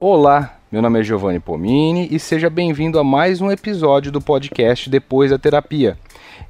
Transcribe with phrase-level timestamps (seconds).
[0.00, 4.88] Olá, meu nome é Giovanni Pomini e seja bem-vindo a mais um episódio do podcast
[4.88, 5.98] Depois da Terapia.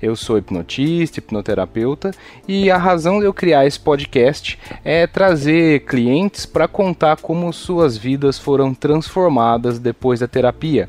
[0.02, 2.10] Eu sou hipnotista, hipnoterapeuta
[2.46, 7.96] e a razão de eu criar esse podcast é trazer clientes para contar como suas
[7.96, 10.86] vidas foram transformadas depois da terapia.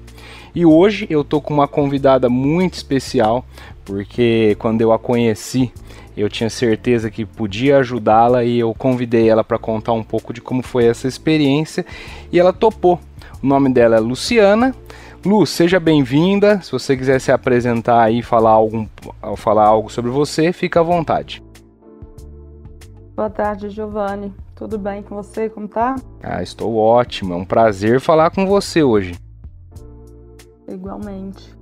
[0.54, 3.46] E hoje eu tô com uma convidada muito especial,
[3.90, 5.74] porque quando eu a conheci,
[6.16, 10.40] eu tinha certeza que podia ajudá-la e eu convidei ela para contar um pouco de
[10.40, 11.84] como foi essa experiência
[12.32, 13.00] e ela topou.
[13.42, 14.76] O nome dela é Luciana.
[15.26, 16.62] Lu, seja bem-vinda.
[16.62, 18.86] Se você quiser se apresentar aí e falar, algum,
[19.36, 21.42] falar algo sobre você, fica à vontade.
[23.16, 24.32] Boa tarde, Giovanni.
[24.56, 25.50] Tudo bem com você?
[25.50, 25.96] Como tá?
[26.22, 27.34] Ah, estou ótimo.
[27.34, 29.16] É um prazer falar com você hoje.
[30.68, 31.59] Igualmente.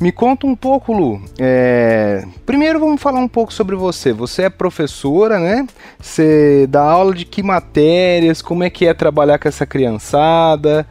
[0.00, 1.20] Me conta um pouco, Lu.
[1.38, 2.24] É...
[2.44, 4.12] Primeiro vamos falar um pouco sobre você.
[4.12, 5.66] Você é professora, né?
[5.98, 8.42] Você dá aula de que matérias?
[8.42, 10.86] Como é que é trabalhar com essa criançada?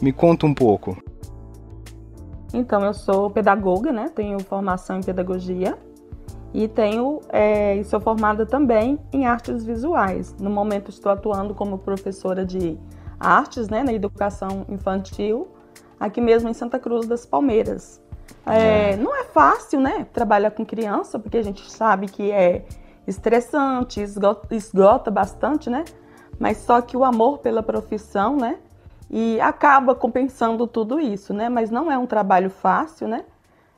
[0.00, 0.96] Me conta um pouco.
[2.52, 4.08] Então, eu sou pedagoga, né?
[4.14, 5.76] Tenho formação em pedagogia
[6.54, 10.34] e tenho é, sou formada também em artes visuais.
[10.38, 12.78] No momento estou atuando como professora de
[13.18, 15.48] artes, né, na educação infantil,
[15.98, 18.00] aqui mesmo em Santa Cruz das Palmeiras.
[18.46, 18.96] É, é.
[18.96, 22.64] Não é fácil, né, trabalhar com criança, porque a gente sabe que é
[23.06, 25.84] estressante, esgota, esgota bastante, né?
[26.38, 28.58] Mas só que o amor pela profissão, né?
[29.10, 31.48] E acaba compensando tudo isso, né?
[31.48, 33.24] Mas não é um trabalho fácil, né?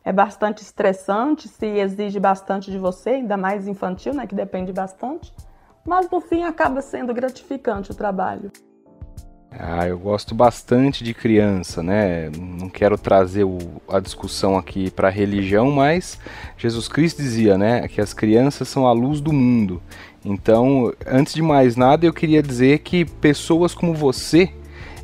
[0.05, 4.27] É bastante estressante, se exige bastante de você, ainda mais infantil, né?
[4.27, 5.35] Que depende bastante.
[5.85, 8.51] Mas no fim acaba sendo gratificante o trabalho.
[9.59, 12.31] Ah, eu gosto bastante de criança, né?
[12.31, 16.19] Não quero trazer o, a discussão aqui para religião, mas
[16.59, 19.81] Jesus Cristo dizia, né, que as crianças são a luz do mundo.
[20.23, 24.51] Então, antes de mais nada, eu queria dizer que pessoas como você,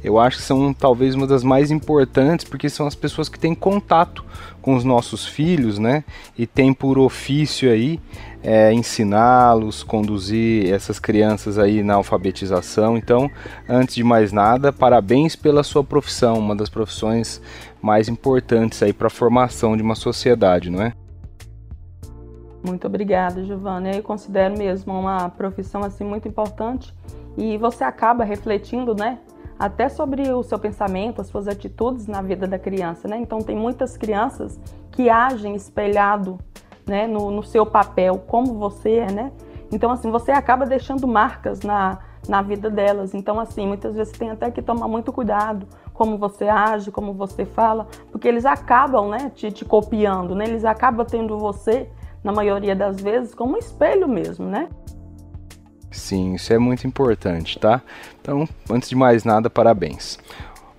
[0.02, 3.54] eu acho que são talvez uma das mais importantes, porque são as pessoas que têm
[3.54, 4.24] contato
[4.60, 6.04] com os nossos filhos, né?
[6.36, 8.00] E tem por ofício aí
[8.42, 12.96] é, ensiná-los, conduzir essas crianças aí na alfabetização.
[12.96, 13.30] Então,
[13.68, 17.40] antes de mais nada, parabéns pela sua profissão, uma das profissões
[17.80, 20.92] mais importantes aí para a formação de uma sociedade, não é?
[22.64, 23.90] Muito obrigada, Giovanna.
[23.90, 26.94] Eu considero mesmo uma profissão assim muito importante
[27.36, 29.18] e você acaba refletindo, né,
[29.58, 33.18] até sobre o seu pensamento, as suas atitudes na vida da criança, né?
[33.18, 34.58] Então tem muitas crianças
[34.90, 36.38] que agem espelhado,
[36.86, 39.32] né, no, no seu papel, como você é, né?
[39.70, 41.98] Então assim você acaba deixando marcas na
[42.28, 43.14] na vida delas.
[43.14, 47.44] Então assim muitas vezes tem até que tomar muito cuidado como você age, como você
[47.44, 50.44] fala, porque eles acabam, né, te, te copiando, né?
[50.44, 51.88] Eles acabam tendo você
[52.24, 54.68] na maioria das vezes como um espelho mesmo, né?
[55.92, 57.82] Sim, isso é muito importante, tá?
[58.20, 60.18] Então, antes de mais nada, parabéns.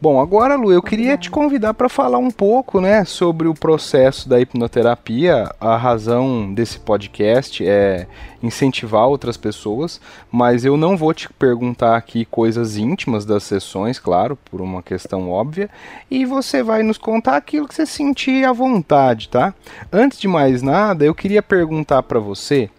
[0.04, 4.28] Bom, agora, Lu, eu queria te convidar para falar um pouco, né, sobre o processo
[4.28, 5.50] da hipnoterapia.
[5.62, 8.06] A razão desse podcast é
[8.42, 14.38] incentivar outras pessoas, mas eu não vou te perguntar aqui coisas íntimas das sessões, claro,
[14.52, 15.70] por uma questão óbvia,
[16.12, 19.54] e você vai nos contar aquilo que você sentir à vontade, tá?
[19.90, 22.70] Antes de mais nada, eu queria perguntar para você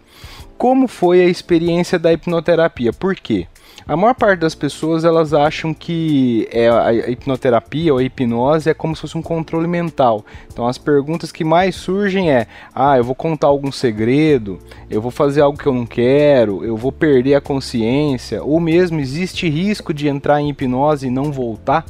[0.57, 2.93] como foi a experiência da hipnoterapia?
[2.93, 3.47] Por quê?
[3.87, 8.73] A maior parte das pessoas elas acham que é a hipnoterapia ou a hipnose é
[8.73, 10.25] como se fosse um controle mental.
[10.51, 14.57] Então as perguntas que mais surgem é: ah, eu vou contar algum segredo,
[14.89, 18.99] eu vou fazer algo que eu não quero, eu vou perder a consciência, ou mesmo
[18.99, 21.85] existe risco de entrar em hipnose e não voltar.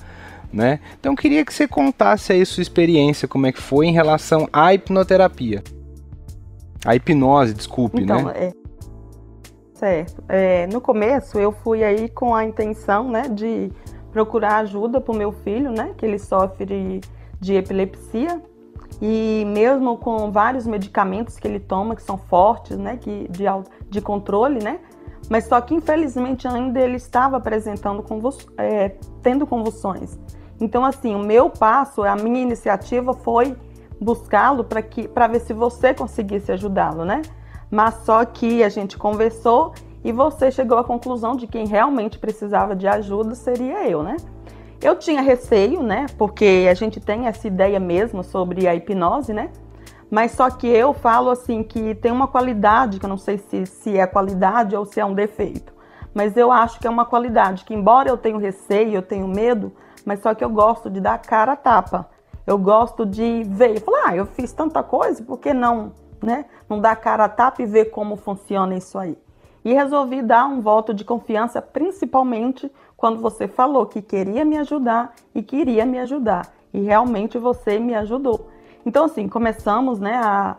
[0.51, 0.79] Né?
[0.99, 4.73] Então queria que você contasse aí sua experiência, como é que foi em relação à
[4.73, 5.63] hipnoterapia.
[6.85, 8.33] A hipnose, desculpe, então, né?
[8.35, 8.65] É...
[9.73, 10.23] Certo.
[10.29, 13.69] É, no começo eu fui aí com a intenção, né, de
[14.11, 17.01] procurar ajuda para o meu filho, né, que ele sofre
[17.41, 18.41] de epilepsia
[19.01, 23.43] e mesmo com vários medicamentos que ele toma que são fortes, né, que de,
[23.89, 24.79] de controle, né,
[25.29, 30.17] mas só que infelizmente ainda ele estava apresentando convuls, é, tendo convulsões.
[30.61, 33.57] Então assim, o meu passo, a minha iniciativa foi
[33.99, 37.21] buscá-lo para que para ver se você conseguisse ajudá-lo, né?
[37.69, 42.75] Mas só que a gente conversou e você chegou à conclusão de quem realmente precisava
[42.75, 44.17] de ajuda seria eu, né?
[44.81, 46.05] Eu tinha receio, né?
[46.17, 49.49] Porque a gente tem essa ideia mesmo sobre a hipnose, né?
[50.09, 53.65] Mas só que eu falo assim que tem uma qualidade, que eu não sei se,
[53.65, 55.73] se é qualidade ou se é um defeito.
[56.13, 59.73] Mas eu acho que é uma qualidade, que embora eu tenha receio, eu tenho medo,
[60.05, 62.07] mas só que eu gosto de dar cara a tapa.
[62.45, 66.45] Eu gosto de ver, falar, ah, eu fiz tanta coisa, por que não, né?
[66.69, 69.17] Não dar cara a tapa e ver como funciona isso aí.
[69.63, 75.13] e resolvi dar um voto de confiança, principalmente quando você falou que queria me ajudar
[75.33, 76.53] e queria me ajudar.
[76.71, 78.47] E realmente você me ajudou.
[78.85, 80.55] Então, assim, começamos né, a,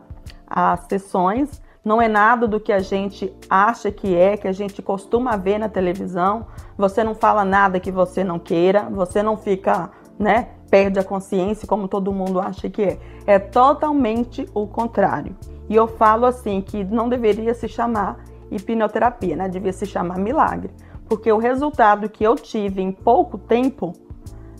[0.49, 1.63] as sessões.
[1.85, 5.59] Não é nada do que a gente acha que é, que a gente costuma ver
[5.59, 6.47] na televisão.
[6.77, 11.67] Você não fala nada que você não queira, você não fica, né, perde a consciência
[11.67, 12.99] como todo mundo acha que é.
[13.27, 15.37] É totalmente o contrário.
[15.69, 19.49] E eu falo assim que não deveria se chamar hipnoterapia, né?
[19.49, 20.71] Devia se chamar milagre,
[21.09, 23.93] porque o resultado que eu tive em pouco tempo,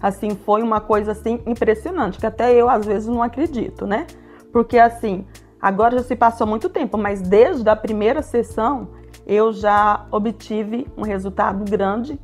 [0.01, 4.07] assim, foi uma coisa assim impressionante, que até eu às vezes não acredito, né?
[4.53, 5.25] Porque assim,
[5.61, 8.89] agora já se passou muito tempo, mas desde a primeira sessão
[9.27, 12.19] eu já obtive um resultado grande,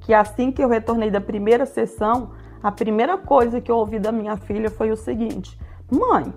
[0.00, 2.30] que assim que eu retornei da primeira sessão,
[2.62, 5.58] a primeira coisa que eu ouvi da minha filha foi o seguinte:
[5.90, 6.32] "Mãe,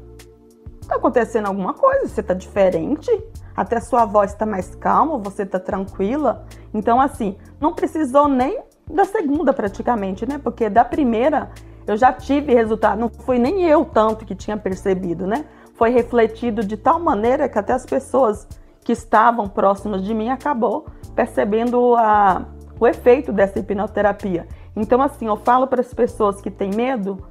[0.87, 2.07] tá acontecendo alguma coisa?
[2.07, 3.11] Você tá diferente?"
[3.55, 6.45] até sua voz está mais calma, você está tranquila.
[6.73, 10.39] Então, assim, não precisou nem da segunda praticamente, né?
[10.41, 11.51] Porque da primeira
[11.87, 15.45] eu já tive resultado, não foi nem eu tanto que tinha percebido, né?
[15.73, 18.47] Foi refletido de tal maneira que até as pessoas
[18.83, 20.85] que estavam próximas de mim acabou
[21.15, 22.45] percebendo a,
[22.79, 24.47] o efeito dessa hipnoterapia.
[24.75, 27.25] Então, assim, eu falo para as pessoas que têm medo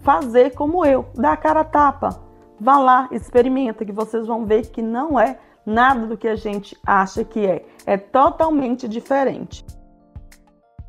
[0.00, 2.20] fazer como eu, dar a cara a tapa.
[2.60, 6.76] Vá lá, experimenta, que vocês vão ver que não é nada do que a gente
[6.86, 7.64] acha que é.
[7.86, 9.64] É totalmente diferente.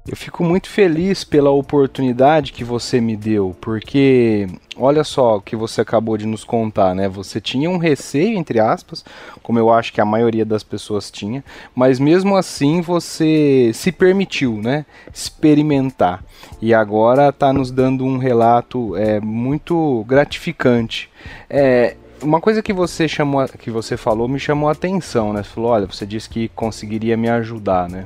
[0.08, 4.48] Eu fico muito feliz pela oportunidade que você me deu, porque
[4.78, 7.10] olha só o que você acabou de nos contar, né?
[7.10, 9.04] Você tinha um receio, entre aspas,
[9.42, 11.44] como eu acho que a maioria das pessoas tinha,
[11.74, 14.86] mas mesmo assim você se permitiu, né?
[15.12, 16.24] Experimentar.
[16.62, 21.10] E agora está nos dando um relato é, muito gratificante.
[21.50, 25.42] É, uma coisa que você chamou, que você falou me chamou a atenção, né?
[25.42, 28.06] Você falou, olha, você disse que conseguiria me ajudar, né?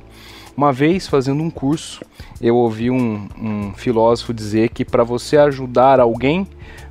[0.59, 2.03] Uma vez fazendo um curso,
[2.41, 6.45] eu ouvi um, um filósofo dizer que para você ajudar alguém,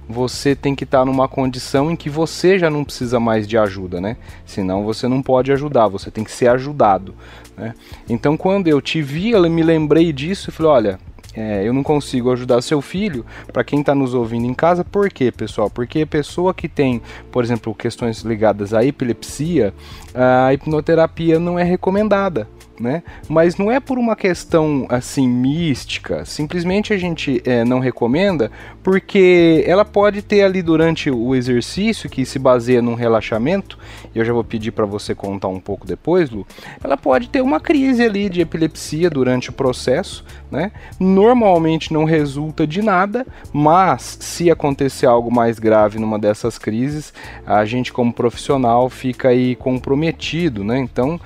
[0.08, 3.58] você tem que estar tá numa condição em que você já não precisa mais de
[3.58, 4.16] ajuda, né?
[4.46, 7.14] Senão você não pode ajudar, você tem que ser ajudado.
[7.58, 7.74] Né?
[8.08, 10.98] Então, quando eu te vi, eu me lembrei disso e falei: olha,
[11.34, 15.10] é, eu não consigo ajudar seu filho, para quem está nos ouvindo em casa, por
[15.10, 15.68] quê, pessoal?
[15.68, 19.74] Porque pessoa que tem, por exemplo, questões ligadas à epilepsia,
[20.14, 22.48] a hipnoterapia não é recomendada
[22.80, 23.02] né?
[23.28, 28.50] Mas não é por uma questão assim mística, simplesmente a gente é, não recomenda
[28.82, 33.78] porque ela pode ter ali durante o exercício que se baseia num relaxamento,
[34.14, 36.46] eu já vou pedir para você contar um pouco depois, Lu,
[36.82, 40.72] ela pode ter uma crise ali de epilepsia durante o processo, né?
[40.98, 47.12] Normalmente não resulta de nada, mas se acontecer algo mais grave numa dessas crises,
[47.46, 50.78] a gente como profissional fica aí comprometido, né?
[50.78, 51.20] Então,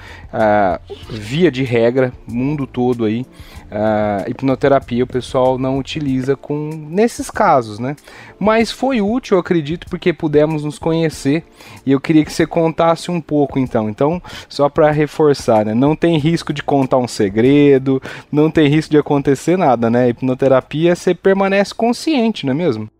[1.11, 3.27] via de regra, mundo todo aí,
[3.71, 7.97] a hipnoterapia o pessoal não utiliza com nesses casos, né?
[8.39, 11.45] Mas foi útil, acredito, porque pudemos nos conhecer
[11.87, 13.89] e eu queria que você contasse um pouco então.
[13.89, 15.75] Então, só para reforçar, né?
[15.75, 20.11] Não tem risco de contar um segredo, não tem risco de acontecer nada, né?
[20.11, 22.91] Hipnoterapia você permanece consciente, não é mesmo?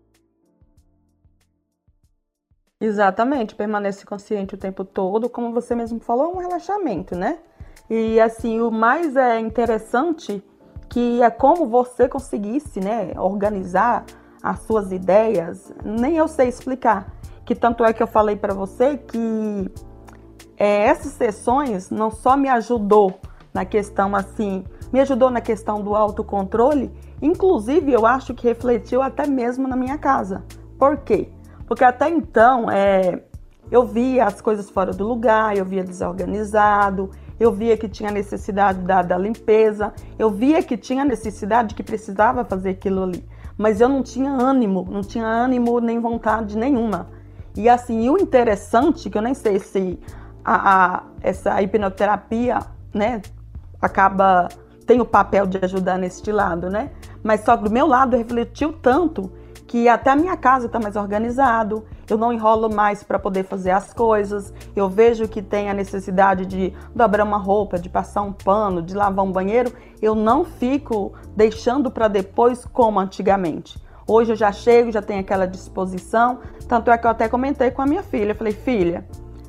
[2.83, 7.37] Exatamente, permanece consciente o tempo todo, como você mesmo falou, é um relaxamento, né?
[7.89, 10.43] E assim, o mais é interessante
[10.89, 14.03] que é como você conseguisse, né, organizar
[14.43, 15.73] as suas ideias.
[15.81, 17.07] Nem eu sei explicar.
[17.45, 19.71] Que tanto é que eu falei para você que
[20.57, 23.17] é, essas sessões não só me ajudou
[23.53, 29.25] na questão assim, me ajudou na questão do autocontrole, inclusive eu acho que refletiu até
[29.25, 30.43] mesmo na minha casa.
[30.77, 31.31] Por quê?
[31.73, 33.23] Porque até então é,
[33.71, 38.77] eu via as coisas fora do lugar, eu via desorganizado, eu via que tinha necessidade
[38.81, 43.25] da, da limpeza, eu via que tinha necessidade que precisava fazer aquilo ali.
[43.57, 47.07] Mas eu não tinha ânimo, não tinha ânimo nem vontade nenhuma.
[47.57, 49.99] E assim, o interessante, que eu nem sei se
[50.45, 52.59] a, a, essa hipnoterapia,
[52.93, 53.19] né,
[53.81, 54.47] acaba,
[54.85, 56.91] tem o papel de ajudar neste lado, né?
[57.23, 59.31] Mas só que do meu lado refletiu tanto
[59.67, 63.71] que até a minha casa está mais organizado, eu não enrolo mais para poder fazer
[63.71, 68.33] as coisas, eu vejo que tem a necessidade de dobrar uma roupa, de passar um
[68.33, 73.81] pano, de lavar um banheiro, eu não fico deixando para depois como antigamente.
[74.05, 77.81] Hoje eu já chego, já tenho aquela disposição, tanto é que eu até comentei com
[77.81, 79.05] a minha filha, falei, filha,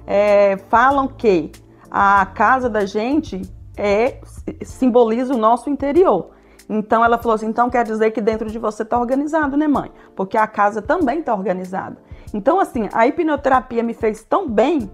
[0.07, 1.51] é, falam que
[1.91, 3.43] a casa da gente
[3.77, 4.21] é
[4.63, 6.34] simboliza o nosso interior.
[6.69, 9.91] Então ela falou assim: então quer dizer que dentro de você está organizado, né, mãe?
[10.15, 11.97] Porque a casa também está organizada.
[12.33, 14.91] Então, assim, a hipnoterapia me fez tão bem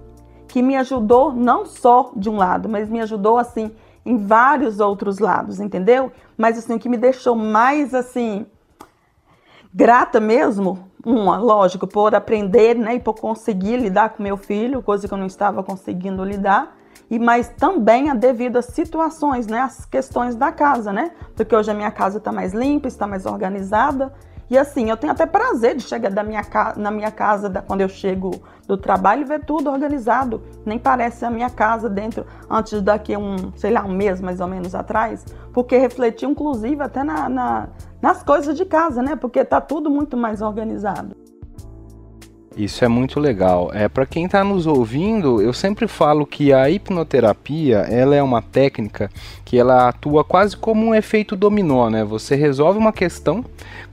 [0.46, 3.70] que me ajudou não só de um lado, mas me ajudou assim
[4.04, 6.10] em vários outros lados, entendeu?
[6.36, 8.46] Mas assim, o que me deixou mais assim
[9.72, 15.06] grata mesmo, uma, lógico, por aprender, né, e por conseguir lidar com meu filho, coisa
[15.06, 16.76] que eu não estava conseguindo lidar,
[17.11, 21.11] e mas também devido às situações, né, as questões da casa, né?
[21.35, 24.12] Porque hoje a minha casa está mais limpa, está mais organizada,
[24.50, 26.43] e assim, eu tenho até prazer de chegar da minha
[26.76, 28.33] na minha casa, da, quando eu chego
[28.67, 30.43] do trabalho, e ver tudo organizado.
[30.67, 34.49] Nem parece a minha casa dentro, antes daqui um, sei lá, um mês mais ou
[34.49, 37.69] menos atrás, porque refletiu inclusive até na, na
[38.02, 39.14] nas coisas de casa, né?
[39.14, 41.14] Porque tá tudo muito mais organizado.
[42.57, 43.71] Isso é muito legal.
[43.73, 48.42] É para quem está nos ouvindo, eu sempre falo que a hipnoterapia ela é uma
[48.42, 49.09] técnica
[49.45, 52.04] que ela atua quase como um efeito dominó, né?
[52.04, 53.45] Você resolve uma questão,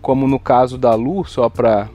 [0.01, 1.87] como no caso da Lu, só para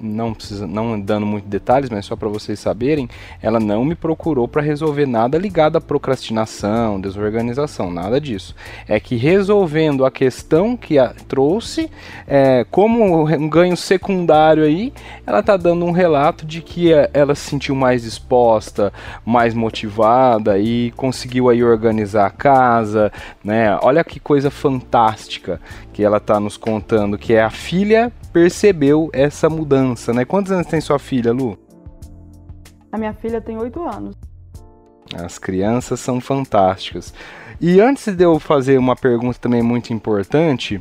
[0.00, 3.08] não precisa, não dando muito detalhes, mas só para vocês saberem,
[3.42, 8.54] ela não me procurou para resolver nada ligado à procrastinação, desorganização, nada disso.
[8.88, 11.90] É que resolvendo a questão que a trouxe,
[12.26, 14.92] é, como um ganho secundário aí,
[15.26, 18.92] ela tá dando um relato de que é, ela se sentiu mais disposta,
[19.24, 23.12] mais motivada e conseguiu aí organizar a casa,
[23.42, 23.78] né?
[23.82, 25.60] Olha que coisa fantástica
[25.92, 30.24] que ela tá nos contando, que é a filha percebeu essa mudança, né?
[30.24, 31.58] Quantos anos tem sua filha, Lu?
[32.92, 34.16] A minha filha tem oito anos.
[35.14, 37.12] As crianças são fantásticas.
[37.60, 40.80] E antes de eu fazer uma pergunta também muito importante,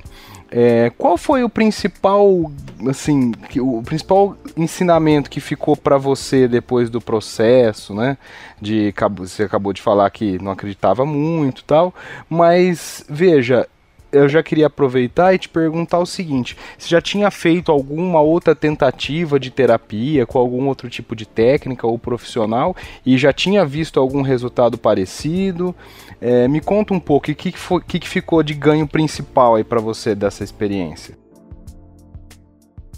[0.52, 2.52] é, qual foi o principal,
[2.88, 8.18] assim, o principal ensinamento que ficou para você depois do processo, né?
[8.60, 11.94] De você acabou de falar que não acreditava muito, tal,
[12.28, 13.68] mas veja,
[14.12, 18.56] eu já queria aproveitar e te perguntar o seguinte: você já tinha feito alguma outra
[18.56, 22.76] tentativa de terapia com algum outro tipo de técnica ou profissional
[23.06, 25.76] e já tinha visto algum resultado parecido?
[26.20, 29.80] É, me conta um pouco o que, que, que, ficou de ganho principal aí para
[29.80, 31.18] você dessa experiência.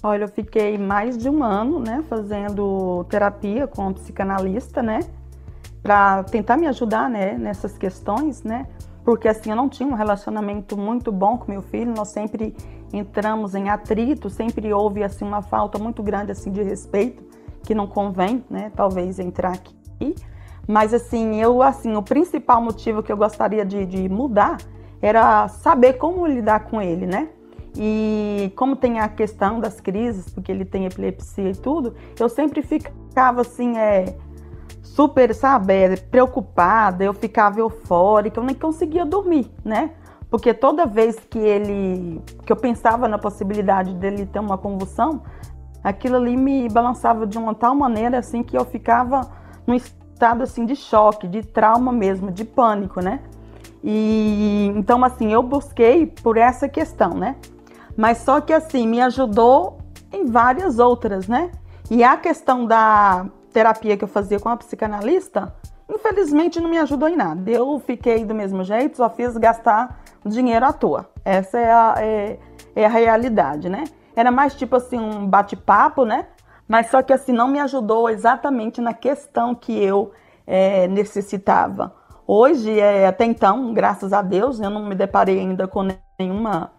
[0.03, 5.01] Olha, eu fiquei mais de um ano, né, fazendo terapia com um psicanalista, né,
[5.83, 8.65] para tentar me ajudar, né, nessas questões, né
[9.03, 12.55] porque assim eu não tinha um relacionamento muito bom com meu filho, nós sempre
[12.93, 17.24] entramos em atrito, sempre houve assim uma falta muito grande assim de respeito
[17.63, 18.72] que não convém, né?
[18.75, 20.15] Talvez entrar aqui.
[20.67, 24.58] Mas assim, eu assim, o principal motivo que eu gostaria de, de mudar
[25.01, 27.29] era saber como lidar com ele, né?
[27.75, 32.62] E como tem a questão das crises, porque ele tem epilepsia e tudo, eu sempre
[32.62, 34.15] ficava assim, é,
[34.95, 39.91] super, sabe, preocupada, eu ficava eufórica, eu nem conseguia dormir, né?
[40.29, 45.24] Porque toda vez que ele, que eu pensava na possibilidade dele ter uma convulsão,
[45.83, 49.29] aquilo ali me balançava de uma tal maneira assim que eu ficava
[49.65, 53.21] num estado assim de choque, de trauma mesmo, de pânico, né?
[53.83, 57.38] E então assim, eu busquei por essa questão, né?
[57.95, 59.79] Mas só que assim, me ajudou
[60.12, 61.51] em várias outras, né?
[61.89, 65.53] E a questão da terapia que eu fazia com a psicanalista,
[65.89, 67.50] infelizmente não me ajudou em nada.
[67.50, 71.10] Eu fiquei do mesmo jeito, só fiz gastar dinheiro à toa.
[71.24, 72.39] Essa é a, é,
[72.75, 73.84] é a realidade, né?
[74.15, 76.27] Era mais tipo assim um bate-papo, né?
[76.67, 80.12] Mas só que assim não me ajudou exatamente na questão que eu
[80.48, 81.93] é, necessitava.
[82.25, 85.86] Hoje, é, até então, graças a Deus, eu não me deparei ainda com
[86.17, 86.72] nenhuma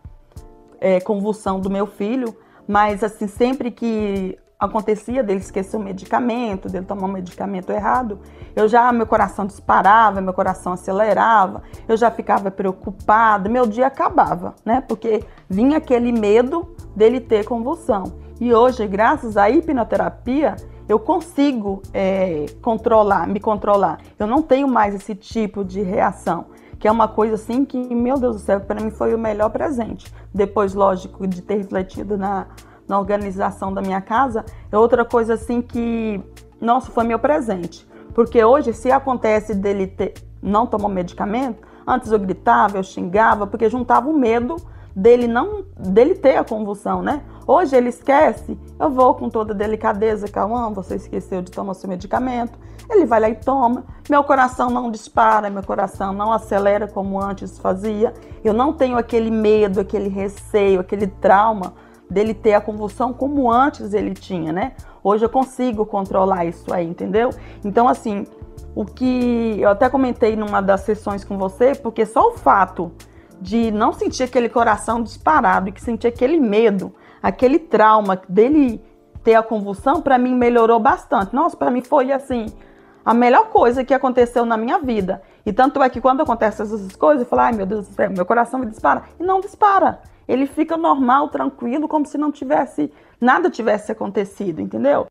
[0.81, 2.35] é, convulsão do meu filho,
[2.67, 8.21] mas assim sempre que acontecia dele esquecer o medicamento, dele tomar um medicamento errado,
[8.55, 14.55] eu já meu coração disparava, meu coração acelerava, eu já ficava preocupada, meu dia acabava,
[14.65, 14.81] né?
[14.81, 18.13] Porque vinha aquele medo dele ter convulsão.
[18.41, 20.55] E hoje, graças à hipnoterapia,
[20.89, 23.99] eu consigo é, controlar, me controlar.
[24.17, 26.47] Eu não tenho mais esse tipo de reação,
[26.79, 29.51] que é uma coisa assim que, meu Deus do céu, para mim foi o melhor
[29.51, 30.13] presente.
[30.33, 32.47] Depois, lógico, de ter refletido na
[32.89, 36.21] na organização da minha casa, é outra coisa assim que,
[36.61, 37.87] nossa, foi meu presente.
[38.15, 43.69] Porque hoje, se acontece dele ter, não tomar medicamento, antes eu gritava, eu xingava, porque
[43.71, 44.57] juntava o medo
[44.95, 47.23] dele não dele ter a convulsão, né?
[47.47, 52.59] Hoje ele esquece, eu vou com toda delicadeza, Cauã, você esqueceu de tomar seu medicamento.
[52.91, 53.85] Ele vai lá e toma.
[54.09, 58.13] Meu coração não dispara, meu coração não acelera como antes fazia.
[58.45, 61.73] Eu não tenho aquele medo, aquele receio, aquele trauma
[62.13, 64.73] dele ter a convulsão como antes ele tinha, né?
[65.03, 67.31] Hoje eu consigo controlar isso aí, entendeu?
[67.65, 68.27] Então, assim,
[68.75, 72.93] o que eu até comentei numa das sessões com você, porque só o fato
[73.41, 78.81] de não sentir aquele coração disparado e que sentir aquele medo, aquele trauma dele
[79.25, 81.35] ter a convulsão, para mim melhorou bastante.
[81.35, 82.47] Nossa, para mim foi assim,
[83.05, 85.23] a melhor coisa que aconteceu na minha vida.
[85.45, 88.11] E tanto é que quando acontecem essas coisas, eu falo, ai meu Deus do céu,
[88.11, 89.03] meu coração me dispara.
[89.19, 90.01] E não dispara.
[90.29, 95.07] Ele fica normal, tranquilo, como se não tivesse, nada tivesse acontecido, entendeu?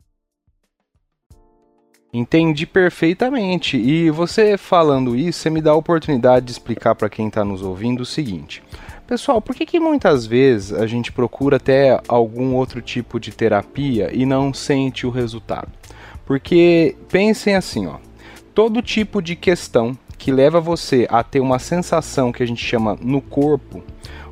[2.12, 3.78] Entendi perfeitamente.
[3.78, 7.62] E você falando isso, você me dá a oportunidade de explicar para quem está nos
[7.62, 8.62] ouvindo o seguinte.
[9.06, 14.10] Pessoal, por que, que muitas vezes a gente procura até algum outro tipo de terapia
[14.12, 15.68] e não sente o resultado?
[16.26, 17.96] Porque pensem assim, ó,
[18.54, 22.96] todo tipo de questão que leva você a ter uma sensação que a gente chama
[23.00, 23.82] no corpo,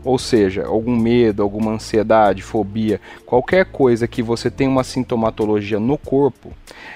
[0.04, 5.98] ou seja, algum medo, alguma ansiedade, fobia, qualquer coisa que você tem uma sintomatologia no
[5.98, 6.52] corpo,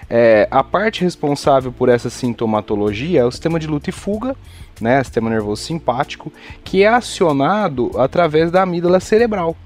[0.09, 4.37] é, a parte responsável por essa sintomatologia é o sistema de luta e fuga,
[4.81, 6.33] né, sistema nervoso simpático,
[6.63, 9.57] que é acionado através da amígdala cerebral.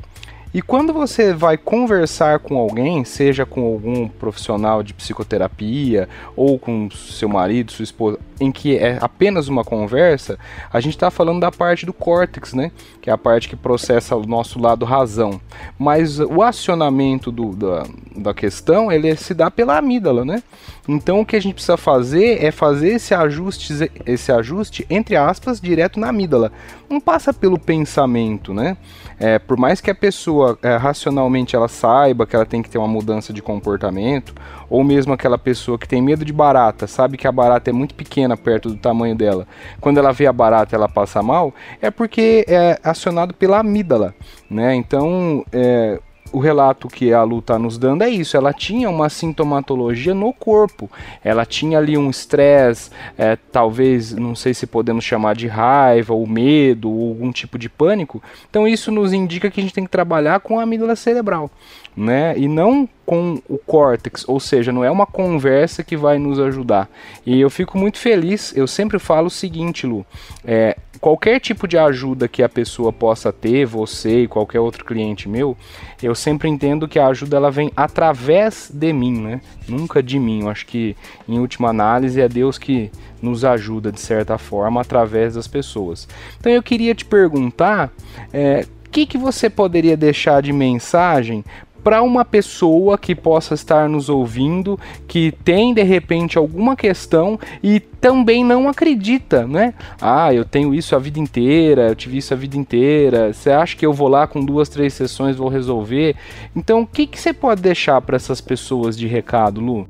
[0.52, 6.88] E quando você vai conversar com alguém, seja com algum profissional de psicoterapia ou com
[6.90, 10.38] seu marido, sua esposa, em que é apenas uma conversa,
[10.72, 12.72] a gente está falando da parte do córtex, né?
[13.02, 15.38] Que é a parte que processa o nosso lado razão.
[15.78, 17.84] Mas o acionamento do, da,
[18.16, 20.42] da questão, ele se dá pela amígdala, né?
[20.88, 25.60] Então o que a gente precisa fazer é fazer esse ajuste, esse ajuste entre aspas,
[25.60, 26.50] direto na amígdala.
[26.88, 28.78] Não passa pelo pensamento, né?
[29.20, 32.78] É, por mais que a pessoa é, racionalmente ela saiba que ela tem que ter
[32.78, 34.34] uma mudança de comportamento,
[34.70, 37.94] ou mesmo aquela pessoa que tem medo de barata, sabe que a barata é muito
[37.94, 39.46] pequena perto do tamanho dela,
[39.80, 44.14] quando ela vê a barata ela passa mal, é porque é acionado pela amígdala,
[44.48, 44.74] né?
[44.74, 46.00] Então, é,
[46.32, 48.36] o relato que a Lu está nos dando é isso.
[48.36, 50.90] Ela tinha uma sintomatologia no corpo.
[51.24, 56.26] Ela tinha ali um estresse, é, talvez, não sei se podemos chamar de raiva, ou
[56.26, 58.22] medo, ou algum tipo de pânico.
[58.48, 61.50] Então isso nos indica que a gente tem que trabalhar com a amígdala cerebral
[61.98, 62.34] né?
[62.38, 66.88] E não com o córtex, ou seja, não é uma conversa que vai nos ajudar.
[67.26, 70.06] E eu fico muito feliz, eu sempre falo o seguinte, Lu,
[70.44, 75.28] é, qualquer tipo de ajuda que a pessoa possa ter, você e qualquer outro cliente
[75.28, 75.56] meu,
[76.02, 79.40] eu sempre entendo que a ajuda ela vem através de mim, né?
[79.68, 80.42] Nunca de mim.
[80.42, 80.96] Eu acho que
[81.28, 86.08] em última análise é Deus que nos ajuda de certa forma através das pessoas.
[86.38, 87.92] Então eu queria te perguntar,
[88.32, 91.44] é, o que, que você poderia deixar de mensagem
[91.82, 97.80] para uma pessoa que possa estar nos ouvindo, que tem de repente alguma questão e
[97.80, 99.74] também não acredita, né?
[100.00, 103.32] Ah, eu tenho isso a vida inteira, eu tive isso a vida inteira.
[103.32, 106.16] Você acha que eu vou lá com duas, três sessões vou resolver?
[106.54, 109.88] Então, o que, que você pode deixar para essas pessoas de recado, Lu?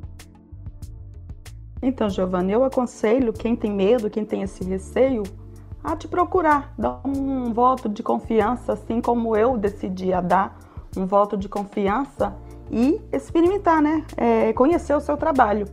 [1.80, 5.22] Então, Giovanni, eu aconselho quem tem medo, quem tem esse receio,
[5.82, 10.58] a te procurar, dar um voto de confiança, assim como eu decidi a dar
[10.96, 12.34] um voto de confiança
[12.70, 14.04] e experimentar, né?
[14.16, 15.66] É, conhecer o seu trabalho.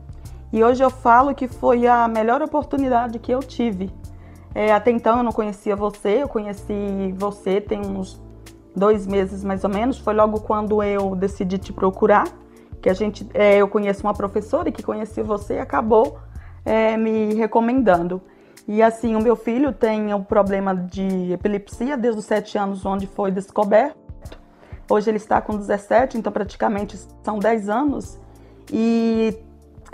[0.51, 3.91] E hoje eu falo que foi a melhor oportunidade que eu tive.
[4.54, 8.21] É, até então eu não conhecia você, eu conheci você tem uns
[8.73, 9.99] dois meses mais ou menos.
[9.99, 12.25] Foi logo quando eu decidi te procurar,
[12.82, 16.19] que a gente, é, eu conheço uma professora que conhecia você e acabou
[16.63, 18.21] é, me recomendando.
[18.67, 23.06] E assim, o meu filho tem um problema de epilepsia desde os sete anos, onde
[23.06, 24.05] foi descoberto.
[24.89, 28.19] Hoje ele está com 17, então praticamente são 10 anos.
[28.71, 29.38] E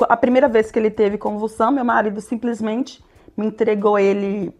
[0.10, 3.04] a primeira vez que ele teve convulsão, meu marido simplesmente
[3.38, 4.54] me entregou ele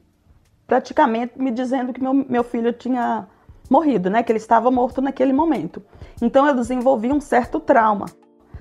[0.66, 3.28] praticamente me dizendo que meu, meu filho tinha
[3.70, 4.24] morrido, né?
[4.24, 5.84] Que ele estava morto naquele momento.
[6.22, 8.06] Então eu desenvolvi um certo trauma.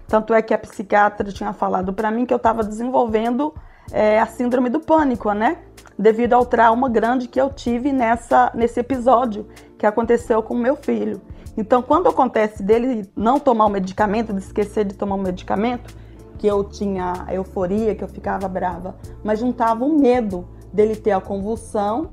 [0.09, 3.55] Tanto é que a psiquiatra tinha falado para mim que eu estava desenvolvendo
[3.93, 5.59] é, a síndrome do pânico, né?
[5.97, 9.47] Devido ao trauma grande que eu tive nessa, nesse episódio
[9.79, 11.21] que aconteceu com meu filho.
[11.61, 15.95] Então, quando acontece dele não tomar o medicamento, de esquecer de tomar o medicamento,
[16.39, 21.21] que eu tinha euforia, que eu ficava brava, mas juntava o medo dele ter a
[21.21, 22.13] convulsão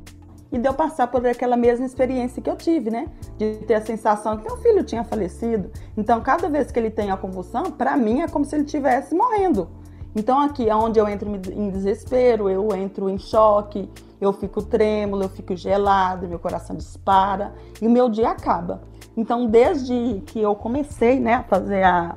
[0.51, 3.07] e de eu passar por aquela mesma experiência que eu tive, né?
[3.37, 5.71] De ter a sensação que meu filho tinha falecido.
[5.95, 9.15] Então, cada vez que ele tem a convulsão, para mim é como se ele estivesse
[9.15, 9.69] morrendo.
[10.13, 15.23] Então, aqui é onde eu entro em desespero, eu entro em choque, eu fico trêmulo,
[15.23, 18.81] eu fico gelado, meu coração dispara e o meu dia acaba.
[19.17, 22.13] Então, desde que eu comecei né, a fazer a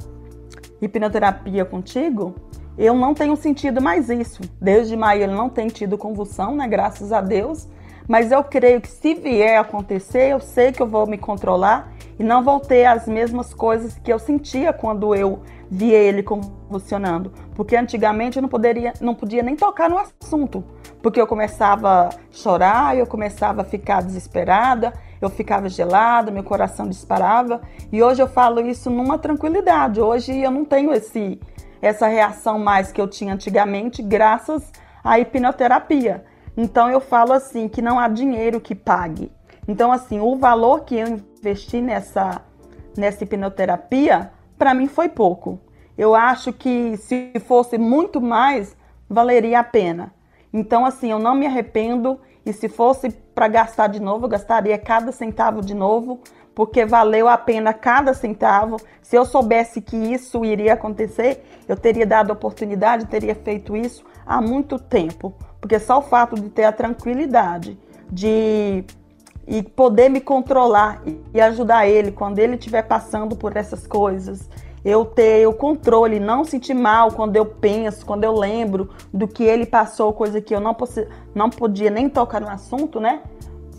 [0.83, 2.35] hipnoterapia contigo,
[2.77, 4.43] eu não tenho sentido mais isso.
[4.61, 6.69] Desde maio ele não tem tido convulsão, né?
[6.69, 7.67] Graças a Deus.
[8.07, 12.25] Mas eu creio que se vier acontecer, eu sei que eu vou me controlar e
[12.25, 17.33] não vou ter as mesmas coisas que eu sentia quando eu via ele convulsionando.
[17.55, 20.65] Porque antigamente eu não, poderia, não podia nem tocar no assunto.
[21.01, 26.89] Porque eu começava a chorar, eu começava a ficar desesperada, eu ficava gelada, meu coração
[26.89, 27.61] disparava.
[27.93, 30.01] E hoje eu falo isso numa tranquilidade.
[30.01, 31.39] Hoje eu não tenho esse
[31.83, 34.71] essa reação mais que eu tinha antigamente, graças
[35.03, 36.25] à hipnoterapia.
[36.57, 39.33] Então eu falo assim que não há dinheiro que pague.
[39.67, 42.43] Então assim, o valor que eu investi nessa
[42.97, 45.59] nessa hipnoterapia, para mim foi pouco.
[45.97, 48.77] Eu acho que se fosse muito mais,
[49.09, 50.13] valeria a pena.
[50.53, 54.79] Então assim, eu não me arrependo e se fosse para gastar de novo, eu gastaria
[54.79, 56.21] cada centavo de novo,
[56.55, 58.77] porque valeu a pena cada centavo.
[59.03, 64.41] Se eu soubesse que isso iria acontecer, eu teria dado oportunidade, teria feito isso há
[64.41, 65.35] muito tempo.
[65.61, 67.79] Porque só o fato de ter a tranquilidade
[68.11, 68.85] de
[69.47, 71.03] e poder me controlar
[71.35, 74.49] e ajudar ele quando ele estiver passando por essas coisas,
[74.85, 79.45] eu ter o controle, não sentir mal quando eu penso, quando eu lembro do que
[79.45, 80.77] ele passou, coisa que eu não,
[81.35, 83.23] não podia nem tocar no assunto, né?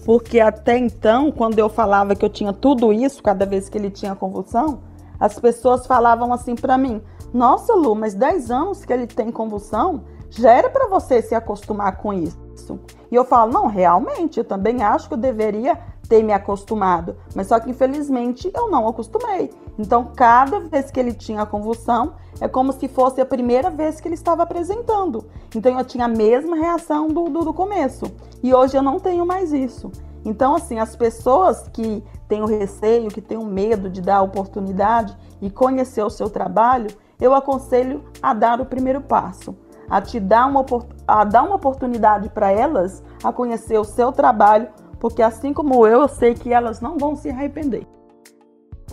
[0.06, 3.90] Porque até então, quando eu falava que eu tinha tudo isso, cada vez que ele
[3.90, 4.82] tinha convulsão,
[5.20, 7.02] as pessoas falavam assim para mim:
[7.34, 11.98] Nossa, Lu, mas 10 anos que ele tem convulsão, já era para você se acostumar
[11.98, 12.80] com isso.
[13.12, 15.78] E eu falo: Não, realmente, eu também acho que eu deveria
[16.12, 19.50] ter me acostumado, mas só que infelizmente eu não acostumei.
[19.80, 24.02] Então, cada vez que ele tinha a convulsão, é como se fosse a primeira vez
[24.02, 25.24] que ele estava apresentando.
[25.56, 28.12] Então, eu tinha a mesma reação do, do, do começo.
[28.44, 29.90] E hoje eu não tenho mais isso.
[30.26, 35.18] Então, assim, as pessoas que têm o receio, que têm o medo de dar oportunidade
[35.42, 36.90] e conhecer o seu trabalho,
[37.22, 39.56] eu aconselho a dar o primeiro passo,
[39.90, 40.66] a te dar uma,
[41.08, 44.68] a dar uma oportunidade para elas a conhecer o seu trabalho,
[45.02, 47.86] porque assim como eu, eu sei que elas não vão se arrepender.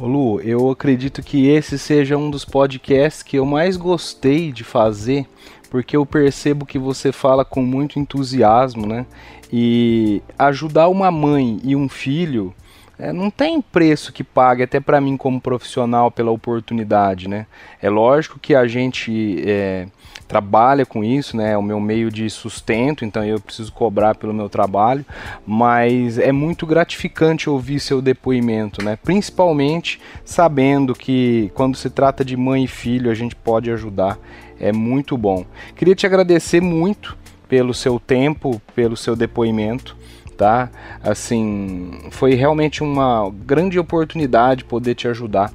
[0.01, 4.65] Ô Lu, eu acredito que esse seja um dos podcasts que eu mais gostei de
[4.65, 5.27] fazer,
[5.69, 9.05] porque eu percebo que você fala com muito entusiasmo, né?
[9.53, 12.55] E ajudar uma mãe e um filho
[12.99, 17.47] é, não tem preço que pague, até para mim como profissional, pela oportunidade, né?
[17.83, 19.87] É lógico que a gente é,
[20.29, 21.53] trabalha com isso, né?
[21.53, 25.05] É o meu meio de sustento, então eu preciso cobrar pelo meu trabalho,
[25.47, 28.97] mas é muito gratificante ouvir seu depoimento, né?
[29.03, 34.19] Principalmente sabendo que quando se trata de mãe e filho, a gente pode ajudar.
[34.61, 35.47] É muito bom.
[35.75, 37.17] Queria te agradecer muito
[37.49, 39.97] pelo seu tempo, pelo seu depoimento
[40.39, 40.71] tá?
[41.03, 45.53] Assim, foi realmente uma grande oportunidade poder te ajudar.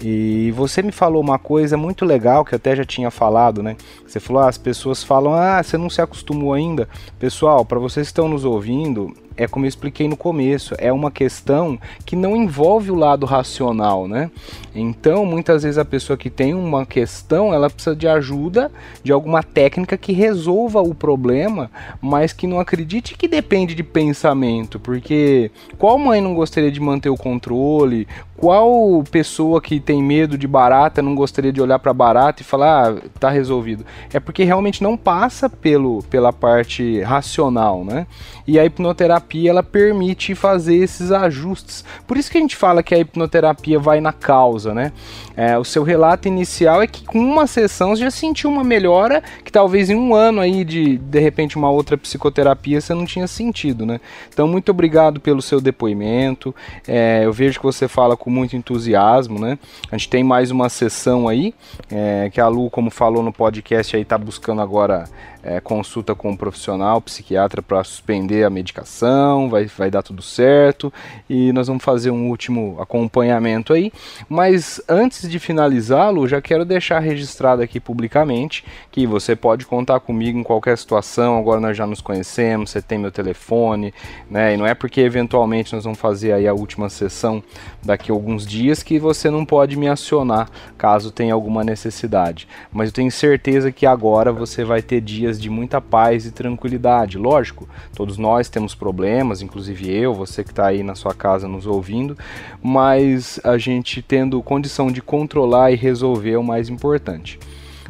[0.00, 3.76] E você me falou uma coisa muito legal que eu até já tinha falado, né?
[4.06, 6.88] Você falou, ah, as pessoas falam, ah, você não se acostumou ainda.
[7.18, 11.10] Pessoal, para vocês que estão nos ouvindo, é como eu expliquei no começo, é uma
[11.10, 14.30] questão que não envolve o lado racional, né?
[14.78, 18.70] Então, muitas vezes a pessoa que tem uma questão, ela precisa de ajuda
[19.02, 24.78] de alguma técnica que resolva o problema, mas que não acredite que depende de pensamento,
[24.78, 28.06] porque qual mãe não gostaria de manter o controle?
[28.38, 32.92] Qual pessoa que tem medo de barata não gostaria de olhar para barata e falar,
[32.92, 33.84] ah, tá resolvido?
[34.12, 38.06] É porque realmente não passa pelo, pela parte racional, né?
[38.46, 41.84] E a hipnoterapia ela permite fazer esses ajustes.
[42.06, 44.92] Por isso que a gente fala que a hipnoterapia vai na causa, né?
[45.36, 49.22] É, o seu relato inicial é que com uma sessão você já sentiu uma melhora
[49.44, 53.26] que talvez em um ano aí de de repente uma outra psicoterapia você não tinha
[53.26, 54.00] sentido, né?
[54.32, 56.54] Então muito obrigado pelo seu depoimento.
[56.86, 59.58] É, eu vejo que você fala com muito entusiasmo, né?
[59.90, 61.54] A gente tem mais uma sessão aí
[61.90, 65.04] é, que a Lu, como falou no podcast, aí tá buscando agora
[65.42, 70.92] é, consulta com um profissional, psiquiatra, para suspender a medicação, vai, vai dar tudo certo
[71.28, 73.92] e nós vamos fazer um último acompanhamento aí.
[74.28, 80.38] Mas antes de finalizá-lo, já quero deixar registrado aqui publicamente que você pode contar comigo
[80.38, 81.38] em qualquer situação.
[81.38, 83.94] Agora nós já nos conhecemos, você tem meu telefone,
[84.30, 84.54] né?
[84.54, 87.42] E não é porque eventualmente nós vamos fazer aí a última sessão
[87.82, 92.48] daqui a alguns dias que você não pode me acionar caso tenha alguma necessidade.
[92.72, 96.32] Mas eu tenho certeza que agora você vai ter dias dias de muita paz e
[96.32, 97.16] tranquilidade.
[97.16, 101.66] Lógico, todos nós temos problemas, inclusive eu, você que está aí na sua casa nos
[101.66, 102.16] ouvindo,
[102.62, 107.38] mas a gente tendo condição de controlar e resolver é o mais importante.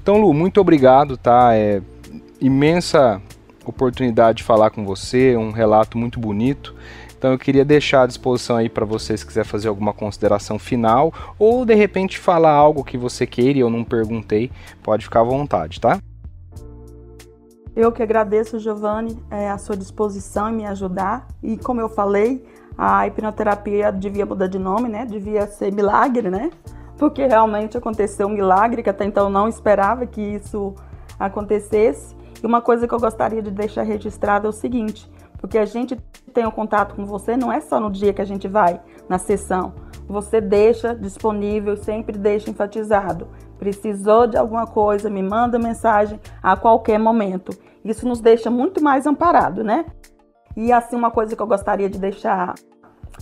[0.00, 1.54] Então, Lu, muito obrigado, tá?
[1.54, 1.82] É
[2.40, 3.20] imensa
[3.64, 6.74] oportunidade de falar com você, um relato muito bonito.
[7.18, 11.12] Então eu queria deixar à disposição aí para vocês se quiser fazer alguma consideração final
[11.37, 14.52] ou de repente falar algo que você queira e eu não perguntei,
[14.84, 15.98] pode ficar à vontade, tá?
[17.78, 21.28] Eu que agradeço, Giovanni, é, a sua disposição em me ajudar.
[21.40, 22.44] E como eu falei,
[22.76, 25.06] a hipnoterapia devia mudar de nome, né?
[25.06, 26.50] Devia ser milagre, né?
[26.96, 30.74] Porque realmente aconteceu um milagre que até então não esperava que isso
[31.20, 32.16] acontecesse.
[32.42, 35.08] E uma coisa que eu gostaria de deixar registrado é o seguinte:
[35.40, 35.96] porque a gente
[36.34, 38.80] tem o um contato com você não é só no dia que a gente vai
[39.08, 39.72] na sessão.
[40.08, 43.28] Você deixa disponível, sempre deixa enfatizado
[43.59, 47.57] Precisou de alguma coisa, me manda mensagem a qualquer momento.
[47.85, 49.87] Isso nos deixa muito mais amparado, né?
[50.57, 52.55] E assim, uma coisa que eu gostaria de deixar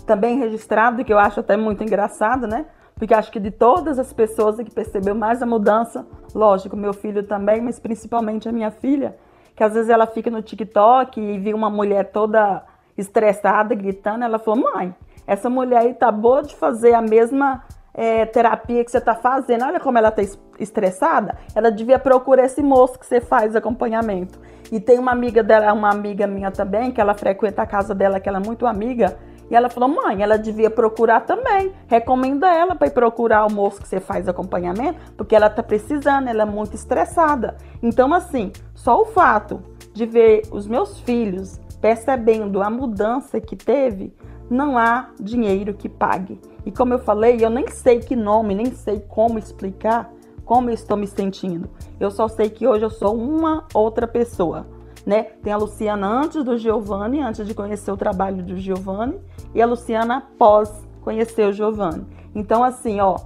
[0.07, 2.66] também registrado, que eu acho até muito engraçado, né?
[2.94, 7.22] Porque acho que de todas as pessoas que percebeu mais a mudança, lógico, meu filho
[7.22, 9.16] também, mas principalmente a minha filha,
[9.55, 12.64] que às vezes ela fica no TikTok e vê uma mulher toda
[12.96, 14.94] estressada, gritando, ela falou: "Mãe,
[15.27, 17.62] essa mulher aí tá boa de fazer a mesma
[17.96, 20.22] é, terapia que você está fazendo, olha como ela está
[20.61, 24.38] estressada, ela devia procurar esse moço que você faz acompanhamento.
[24.70, 28.20] E tem uma amiga dela, uma amiga minha também, que ela frequenta a casa dela,
[28.20, 29.16] que ela é muito amiga,
[29.50, 31.72] e ela falou: mãe, ela devia procurar também.
[31.87, 36.28] Recomenda ela para ir procurar o moço que você faz acompanhamento, porque ela está precisando,
[36.28, 37.56] ela é muito estressada.
[37.82, 39.62] Então, assim, só o fato
[39.94, 44.12] de ver os meus filhos percebendo a mudança que teve,
[44.50, 46.40] não há dinheiro que pague.
[46.66, 50.12] E como eu falei, eu nem sei que nome, nem sei como explicar
[50.44, 51.70] como eu estou me sentindo.
[51.98, 54.66] Eu só sei que hoje eu sou uma outra pessoa,
[55.07, 55.22] né?
[55.42, 59.16] Tem a Luciana antes do Giovanni, antes de conhecer o trabalho do Giovanni,
[59.55, 62.05] e a Luciana após conhecer o Giovanni.
[62.35, 63.16] Então, assim, ó,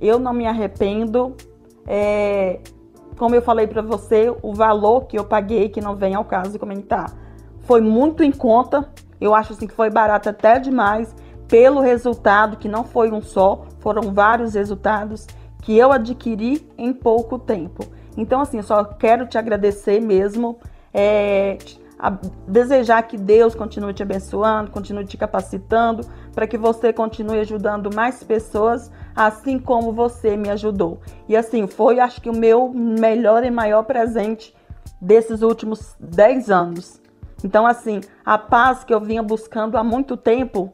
[0.00, 1.36] eu não me arrependo.
[1.86, 2.58] É,
[3.16, 6.50] como eu falei para você, o valor que eu paguei, que não vem ao caso
[6.50, 7.12] de comentar,
[7.60, 8.88] foi muito em conta.
[9.20, 11.14] Eu acho assim que foi barato até demais
[11.48, 15.26] pelo resultado, que não foi um só, foram vários resultados
[15.62, 17.84] que eu adquiri em pouco tempo.
[18.16, 20.58] Então, assim, só quero te agradecer mesmo,
[20.92, 21.56] é,
[22.46, 28.22] desejar que Deus continue te abençoando, continue te capacitando, para que você continue ajudando mais
[28.22, 31.00] pessoas, assim como você me ajudou.
[31.28, 34.54] E assim, foi acho que o meu melhor e maior presente
[35.00, 37.00] desses últimos 10 anos.
[37.44, 40.72] Então, assim, a paz que eu vinha buscando há muito tempo,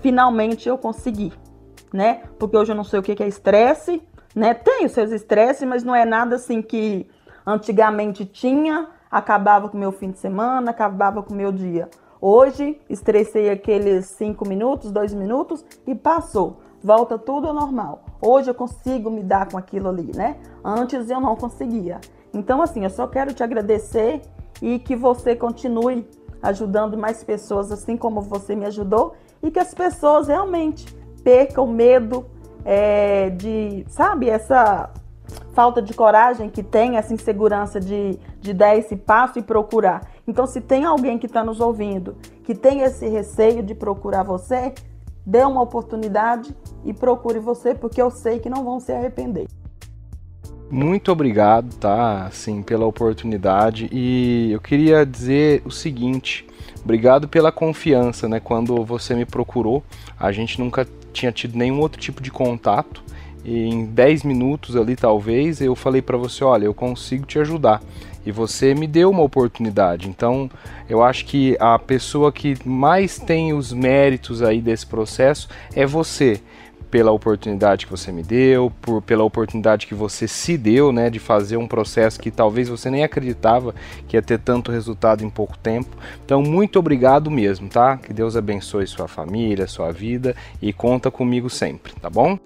[0.00, 1.32] finalmente eu consegui,
[1.92, 2.22] né?
[2.38, 4.02] Porque hoje eu não sei o que é estresse,
[4.34, 4.54] né?
[4.54, 7.08] Tem os seus estresses, mas não é nada assim que
[7.46, 11.88] antigamente tinha, acabava com o meu fim de semana, acabava com o meu dia.
[12.20, 16.60] Hoje, estressei aqueles cinco minutos, dois minutos e passou.
[16.82, 18.04] Volta tudo ao normal.
[18.20, 20.36] Hoje eu consigo me dar com aquilo ali, né?
[20.64, 22.00] Antes eu não conseguia.
[22.34, 24.20] Então, assim, eu só quero te agradecer
[24.60, 26.06] e que você continue
[26.42, 30.86] ajudando mais pessoas assim como você me ajudou e que as pessoas realmente
[31.22, 32.26] percam medo
[32.64, 34.90] é, de, sabe, essa
[35.52, 40.02] falta de coragem que tem, essa insegurança de, de dar esse passo e procurar.
[40.26, 44.72] Então, se tem alguém que está nos ouvindo que tem esse receio de procurar você,
[45.26, 49.46] dê uma oportunidade e procure você, porque eu sei que não vão se arrepender.
[50.70, 52.26] Muito obrigado, tá?
[52.26, 53.88] Assim, pela oportunidade.
[53.90, 56.46] E eu queria dizer o seguinte:
[56.84, 58.38] obrigado pela confiança, né?
[58.38, 59.82] Quando você me procurou,
[60.18, 63.02] a gente nunca tinha tido nenhum outro tipo de contato.
[63.42, 67.82] E em 10 minutos ali, talvez, eu falei para você: olha, eu consigo te ajudar.
[68.26, 70.06] E você me deu uma oportunidade.
[70.06, 70.50] Então,
[70.86, 76.42] eu acho que a pessoa que mais tem os méritos aí desse processo é você
[76.90, 81.18] pela oportunidade que você me deu, por, pela oportunidade que você se deu, né, de
[81.18, 83.74] fazer um processo que talvez você nem acreditava
[84.06, 85.96] que ia ter tanto resultado em pouco tempo.
[86.24, 87.96] Então, muito obrigado mesmo, tá?
[87.96, 92.38] Que Deus abençoe sua família, sua vida e conta comigo sempre, tá bom?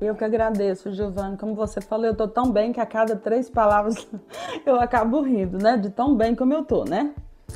[0.00, 1.36] Eu que agradeço, Giovanni.
[1.36, 4.08] Como você falou, eu tô tão bem que a cada três palavras
[4.64, 5.76] eu acabo rindo, né?
[5.76, 7.12] De tão bem como eu tô, né?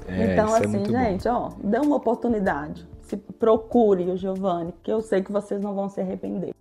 [0.07, 1.35] É, então, é assim, é gente, bom.
[1.35, 5.89] ó, dê uma oportunidade se procure o Giovanni, que eu sei que vocês não vão
[5.89, 6.53] se arrepender.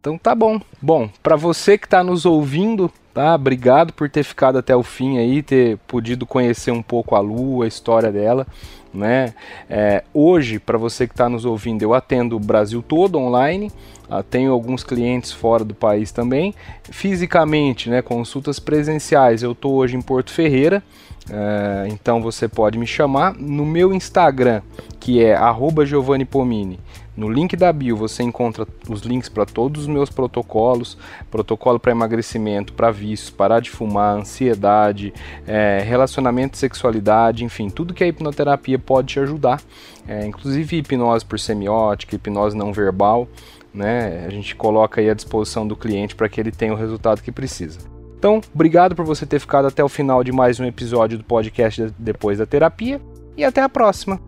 [0.00, 0.60] Então tá bom.
[0.80, 3.34] Bom, para você que está nos ouvindo, tá?
[3.34, 7.62] Obrigado por ter ficado até o fim aí, ter podido conhecer um pouco a Lu,
[7.62, 8.46] a história dela,
[8.92, 9.34] né?
[9.68, 13.70] É, hoje, para você que está nos ouvindo, eu atendo o Brasil todo online.
[14.08, 16.54] Uh, tenho alguns clientes fora do país também.
[16.84, 20.82] Fisicamente, né, consultas presenciais, eu estou hoje em Porto Ferreira,
[21.28, 24.62] uh, então você pode me chamar no meu Instagram,
[24.98, 25.36] que é
[25.84, 26.80] @giovanni_pomini.
[27.18, 30.96] No link da bio você encontra os links para todos os meus protocolos,
[31.28, 35.12] protocolo para emagrecimento, para vícios, parar de fumar, ansiedade,
[35.44, 39.60] é, relacionamento, sexualidade, enfim, tudo que a hipnoterapia pode te ajudar,
[40.08, 43.28] é, inclusive hipnose por semiótica, hipnose não verbal
[43.72, 44.24] né?
[44.26, 47.32] A gente coloca aí à disposição do cliente para que ele tenha o resultado que
[47.32, 47.78] precisa.
[48.18, 51.92] Então, obrigado por você ter ficado até o final de mais um episódio do podcast
[51.98, 53.00] Depois da Terapia
[53.36, 54.27] e até a próxima.